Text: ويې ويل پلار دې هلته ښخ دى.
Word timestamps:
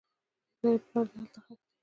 ويې 0.59 0.69
ويل 0.71 0.79
پلار 0.87 1.05
دې 1.11 1.17
هلته 1.19 1.39
ښخ 1.43 1.57
دى. 1.59 1.69